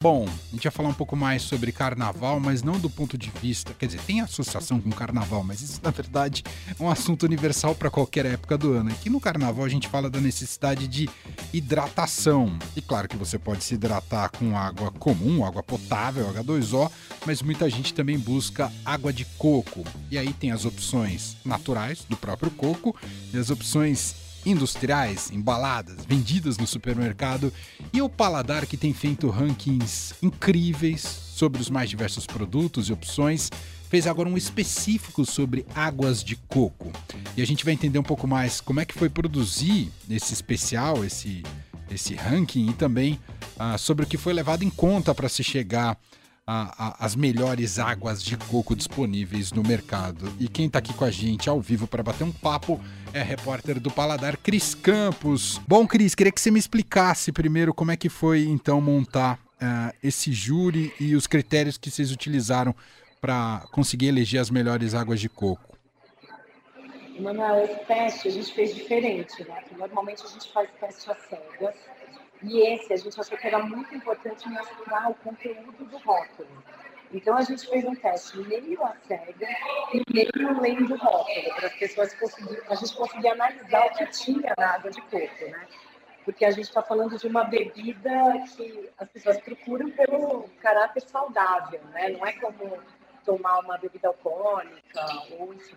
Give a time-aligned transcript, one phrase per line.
[0.00, 3.32] Bom, a gente vai falar um pouco mais sobre carnaval, mas não do ponto de
[3.42, 3.74] vista.
[3.74, 7.90] Quer dizer, tem associação com carnaval, mas isso na verdade é um assunto universal para
[7.90, 8.90] qualquer época do ano.
[8.92, 11.10] Aqui no carnaval a gente fala da necessidade de
[11.52, 12.56] hidratação.
[12.76, 16.88] E claro que você pode se hidratar com água comum, água potável, H2O,
[17.26, 19.82] mas muita gente também busca água de coco.
[20.12, 22.94] E aí tem as opções naturais do próprio coco
[23.34, 27.52] e as opções industriais, embaladas, vendidas no supermercado,
[27.92, 33.50] e o Paladar que tem feito rankings incríveis sobre os mais diversos produtos e opções,
[33.88, 36.92] fez agora um específico sobre águas de coco.
[37.36, 41.04] E a gente vai entender um pouco mais como é que foi produzir esse especial,
[41.04, 41.42] esse
[41.90, 43.18] esse ranking e também
[43.58, 45.98] ah, sobre o que foi levado em conta para se chegar
[46.50, 50.32] a, a, as melhores águas de coco disponíveis no mercado.
[50.40, 52.80] E quem está aqui com a gente ao vivo para bater um papo
[53.12, 55.60] é repórter do Paladar, Cris Campos.
[55.68, 59.94] Bom, Cris, queria que você me explicasse primeiro como é que foi então montar uh,
[60.02, 62.74] esse júri e os critérios que vocês utilizaram
[63.20, 65.76] para conseguir eleger as melhores águas de coco.
[67.20, 69.64] Manuel, esse teste a gente fez diferente, né?
[69.76, 71.74] Normalmente a gente faz teste a cegas
[72.42, 76.64] e esse a gente achou que era muito importante misturar o conteúdo do rótulo.
[77.12, 79.48] Então a gente fez um teste meio a cega
[79.94, 84.06] e meio lendo o rótulo, para as pessoas conseguirem, a gente conseguir analisar o que
[84.06, 85.66] tinha na água de coco, né?
[86.24, 88.10] Porque a gente está falando de uma bebida
[88.54, 92.10] que as pessoas procuram pelo caráter saudável, né?
[92.10, 92.78] Não é como
[93.24, 95.06] tomar uma bebida alcoólica
[95.38, 95.76] ou enfim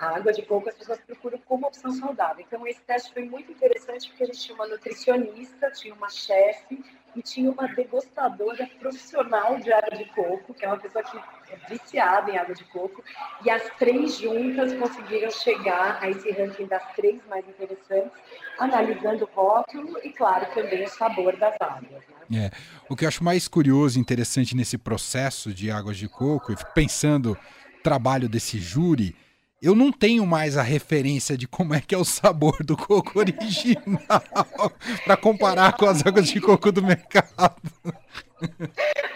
[0.00, 2.42] a água de coco as pessoas procuram como opção saudável.
[2.46, 6.82] Então, esse teste foi muito interessante porque a gente tinha uma nutricionista, tinha uma chefe
[7.14, 11.56] e tinha uma degustadora profissional de água de coco, que é uma pessoa que é
[11.68, 13.04] viciada em água de coco,
[13.44, 18.12] e as três juntas conseguiram chegar a esse ranking das três mais interessantes,
[18.58, 22.02] analisando o rótulo e, claro, também o sabor das águas.
[22.30, 22.46] Né?
[22.46, 22.50] É.
[22.88, 26.72] O que eu acho mais curioso e interessante nesse processo de águas de coco, fico
[26.72, 27.36] pensando
[27.82, 29.14] trabalho desse júri,
[29.62, 33.18] eu não tenho mais a referência de como é que é o sabor do coco
[33.18, 34.22] original
[35.04, 37.60] para comparar com as águas de coco do mercado.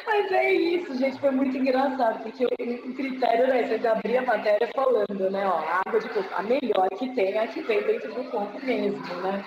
[0.06, 4.70] Mas é isso, gente, foi muito engraçado, porque o critério é esse, abrir a matéria
[4.74, 7.82] falando, né, ó, a água de coco, a melhor que tem é a que vem
[7.82, 9.44] dentro do coco mesmo, né?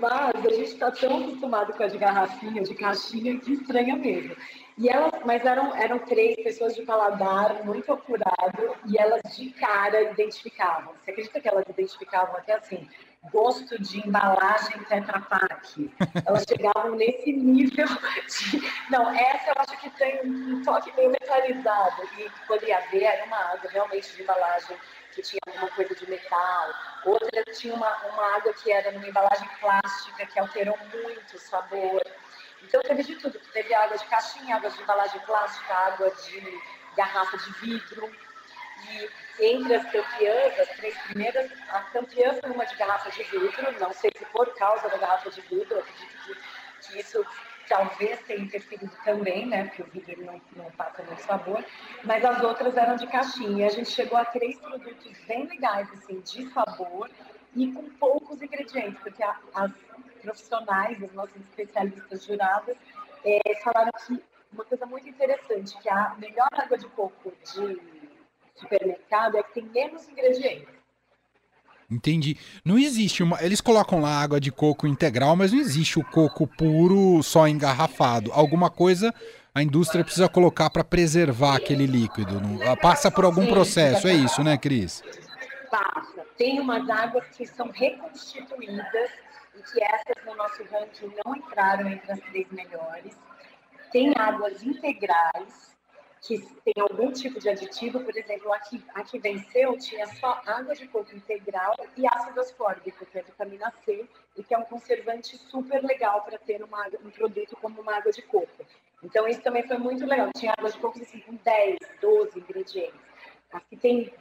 [0.00, 4.36] Mas a gente está tão acostumado com a de garrafinha, de caixinha, que estranha mesmo.
[4.78, 10.00] E elas, mas eram, eram três pessoas de paladar muito apurado e elas de cara
[10.02, 10.94] identificavam.
[11.04, 12.88] Você acredita que elas identificavam até assim,
[13.30, 15.90] gosto de embalagem Tetra Pak?
[16.24, 18.72] Elas chegavam nesse nível de...
[18.90, 22.02] Não, essa eu acho que tem um toque meio metalizado.
[22.18, 24.76] E podia ver, era uma água realmente de embalagem
[25.14, 26.70] que tinha alguma coisa de metal.
[27.04, 32.02] Outra tinha uma, uma água que era numa embalagem plástica, que alterou muito o sabor.
[32.62, 33.38] Então teve de tudo.
[33.52, 36.60] Teve água de caixinha, água de embalagem plástica, água de
[36.96, 38.10] garrafa de vidro.
[38.88, 43.80] E entre as campeãs, as três primeiras, a campeã foi uma de garrafa de vidro,
[43.80, 47.24] não sei se por causa da garrafa de vidro, acredito que, que isso
[47.68, 49.64] talvez tenha interferido também, né?
[49.64, 51.64] Porque o vidro não, não passa muito sabor,
[52.04, 53.64] mas as outras eram de caixinha.
[53.64, 57.08] E a gente chegou a três produtos bem legais, assim, de sabor
[57.54, 59.72] e com poucos ingredientes, porque a, as
[60.22, 62.76] profissionais, as nossas especialistas juradas,
[63.24, 67.80] é, falaram que uma coisa muito interessante, que a melhor água de coco de
[68.54, 70.68] supermercado é que tem menos ingredientes.
[71.90, 72.38] Entendi.
[72.64, 73.42] Não existe uma.
[73.42, 78.32] Eles colocam lá água de coco integral, mas não existe o coco puro só engarrafado.
[78.32, 79.12] Alguma coisa
[79.54, 82.40] a indústria precisa colocar para preservar aquele líquido.
[82.40, 82.76] Não...
[82.76, 85.02] Passa por algum processo, é isso, né, Cris?
[85.72, 86.26] Passa.
[86.36, 89.10] Tem umas águas que são reconstituídas
[89.54, 93.18] e que essas no nosso ranking não entraram entre as três melhores.
[93.90, 95.74] Tem águas integrais,
[96.20, 100.42] que tem algum tipo de aditivo, por exemplo, a que, a que venceu tinha só
[100.44, 104.06] água de coco integral e ácido ascórbico, que é vitamina C,
[104.36, 108.12] e que é um conservante super legal para ter uma, um produto como uma água
[108.12, 108.66] de coco.
[109.02, 110.28] Então, isso também foi muito legal.
[110.36, 113.00] Tinha água de coco assim, com 10, 12 ingredientes.
[113.52, 114.12] As que tem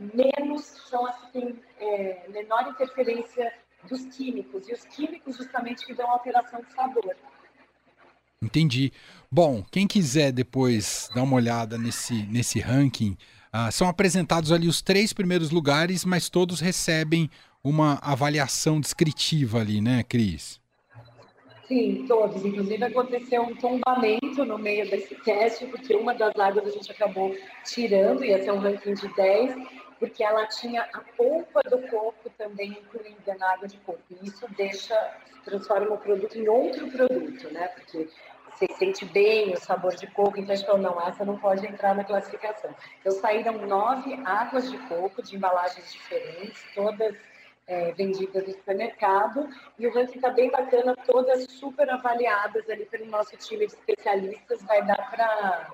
[0.00, 3.52] menos são as que têm é, menor interferência
[3.88, 7.16] dos químicos, e os químicos justamente que dão alteração de sabor.
[8.42, 8.92] Entendi.
[9.30, 13.16] Bom, quem quiser depois dar uma olhada nesse, nesse ranking,
[13.54, 17.30] uh, são apresentados ali os três primeiros lugares, mas todos recebem
[17.62, 20.58] uma avaliação descritiva ali, né, Cris?
[21.68, 22.44] Sim, todos.
[22.44, 27.36] Inclusive aconteceu um tombamento no meio desse teste, porque uma das águas a gente acabou
[27.64, 29.54] tirando, ia ser um ranking de 10,
[30.00, 34.00] porque ela tinha a polpa do coco também incluída na água de coco.
[34.10, 34.96] E isso deixa,
[35.44, 37.68] transforma o produto em outro produto, né?
[37.68, 38.08] Porque
[38.50, 41.66] você sente bem o sabor de coco, então a gente falou, não, essa não pode
[41.66, 42.74] entrar na classificação.
[42.98, 47.14] Então saíram nove águas de coco de embalagens diferentes, todas
[47.66, 49.48] é, vendidas no supermercado,
[49.78, 54.62] e o ranking está bem bacana, todas super avaliadas ali pelo nosso time de especialistas,
[54.62, 55.70] vai dar para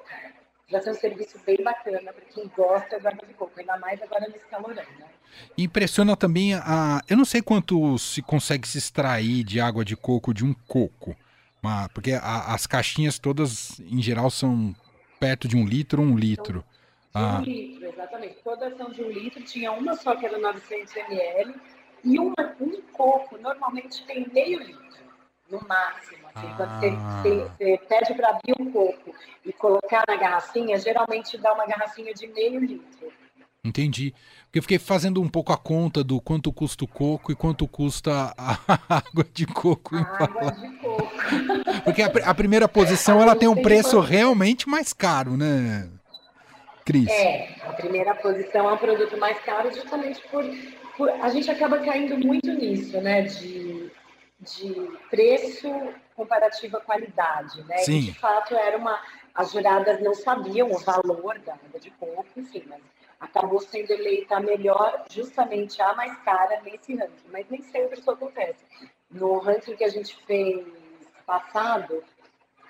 [0.70, 4.02] vai ser um serviço bem bacana para quem gosta da água de coco, ainda mais
[4.02, 5.06] agora nesse calorão, né?
[5.56, 7.02] Impressiona também a.
[7.08, 11.16] Eu não sei quanto se consegue se extrair de água de coco de um coco,
[11.62, 14.74] mas, porque a, as caixinhas todas, em geral, são
[15.20, 16.64] perto de um litro ou um litro.
[17.14, 17.40] De um ah.
[17.40, 18.36] litro, exatamente.
[18.42, 19.42] Todas são de um litro.
[19.42, 21.54] Tinha uma só que era 900 ml
[22.04, 25.05] e uma, um coco normalmente tem meio litro,
[25.50, 26.26] no máximo.
[26.34, 26.54] Assim, ah.
[26.56, 29.14] Quando você, você, pede para abrir um coco
[29.44, 33.12] e colocar na garrafinha, geralmente dá uma garrafinha de meio litro.
[33.64, 34.14] Entendi.
[34.44, 37.66] Porque eu fiquei fazendo um pouco a conta do quanto custa o coco e quanto
[37.66, 38.58] custa a
[38.88, 39.96] água de coco.
[39.96, 41.12] A água de coco.
[41.84, 45.88] Porque a, a primeira posição ela tem um preço realmente mais caro, né,
[46.84, 47.08] Cris?
[47.08, 50.44] É, a primeira posição é um produto mais caro justamente por,
[50.96, 53.65] por a gente acaba caindo muito nisso, né, de,
[54.46, 55.68] de preço
[56.14, 57.78] comparativo à qualidade, né?
[57.78, 57.98] Sim.
[57.98, 59.00] E de fato era uma
[59.36, 62.80] as juradas não sabiam o valor da água de coco, enfim, mas
[63.20, 68.10] acabou sendo eleita a melhor, justamente a mais cara nesse ranking, mas nem sempre isso
[68.10, 68.64] acontece.
[69.10, 70.66] No ranking que a gente fez
[71.26, 72.02] passado,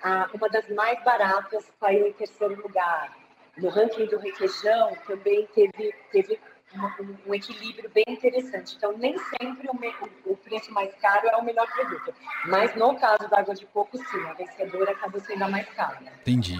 [0.03, 3.17] a, uma das mais baratas saiu em terceiro lugar.
[3.57, 6.39] No ranking do requeijão também teve, teve
[6.77, 8.75] um, um, equilíbrio bem interessante.
[8.77, 9.93] Então, nem sempre o, me,
[10.25, 12.13] o, preço mais caro é o melhor produto.
[12.45, 15.99] Mas no caso da água de coco, sim, a vencedora acabou sendo a mais cara.
[16.21, 16.59] Entendi.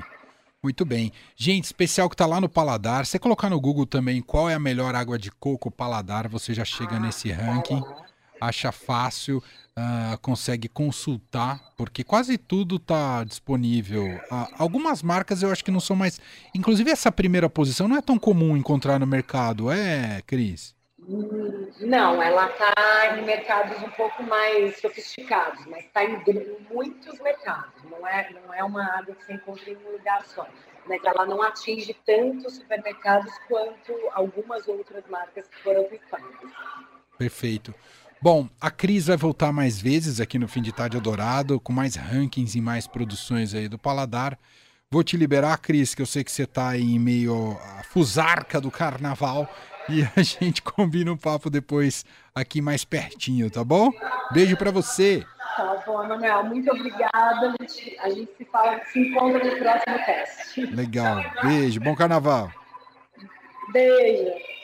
[0.63, 1.11] Muito bem.
[1.35, 3.05] Gente, especial que está lá no Paladar.
[3.05, 6.65] Você colocar no Google também qual é a melhor água de coco Paladar, você já
[6.65, 7.81] chega ah, nesse ranking.
[8.39, 9.37] Acha fácil,
[9.77, 14.05] uh, consegue consultar, porque quase tudo está disponível.
[14.05, 16.19] Uh, algumas marcas eu acho que não são mais.
[16.53, 20.75] Inclusive, essa primeira posição não é tão comum encontrar no mercado, é, Cris?
[21.79, 26.21] Não, ela está em mercados um pouco mais sofisticados, mas está em
[26.69, 27.81] muitos mercados.
[27.89, 30.45] Não é, não é uma água que você encontra em um lugar só.
[30.85, 36.27] Mas ela não atinge tantos supermercados quanto algumas outras marcas que foram testadas.
[37.17, 37.73] Perfeito.
[38.19, 41.95] Bom, a Cris vai voltar mais vezes aqui no Fim de Tarde Adorado, com mais
[41.95, 44.37] rankings e mais produções aí do Paladar.
[44.89, 48.71] Vou te liberar, Cris, que eu sei que você está em meio à fusarca do
[48.71, 49.47] carnaval
[49.87, 53.91] e a gente combina um papo depois aqui mais pertinho, tá bom?
[54.31, 55.23] Beijo para você.
[55.55, 56.43] Tá bom, Manuel.
[56.45, 57.09] Muito obrigada.
[57.11, 60.65] A gente, a gente se fala, se encontra no próximo teste.
[60.67, 61.23] Legal.
[61.43, 61.79] Beijo.
[61.79, 62.51] Bom carnaval.
[63.71, 64.56] Beijo.